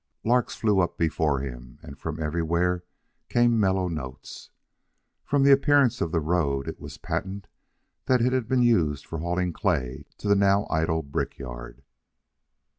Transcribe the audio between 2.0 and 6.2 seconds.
everywhere came mellow notes. From the appearance of the